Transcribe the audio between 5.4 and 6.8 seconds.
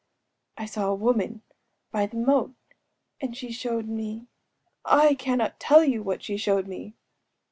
tell you what she showed